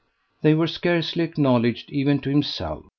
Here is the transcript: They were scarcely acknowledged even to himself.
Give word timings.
They 0.41 0.55
were 0.55 0.65
scarcely 0.65 1.23
acknowledged 1.23 1.91
even 1.91 2.17
to 2.21 2.31
himself. 2.31 2.85